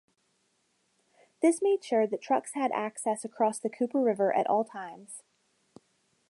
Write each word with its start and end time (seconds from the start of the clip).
This 1.43 1.61
made 1.61 1.83
sure 1.83 2.07
that 2.07 2.23
trucks 2.23 2.53
had 2.53 2.71
access 2.71 3.23
across 3.23 3.59
the 3.59 3.69
Cooper 3.69 3.99
River 4.01 4.33
at 4.35 4.47
all 4.47 4.65
times. 4.65 5.21